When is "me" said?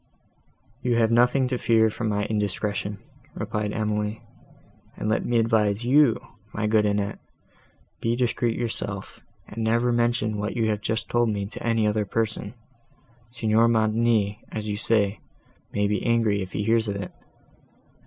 5.23-5.37, 11.29-11.45